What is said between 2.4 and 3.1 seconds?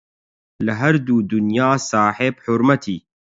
حورمەتی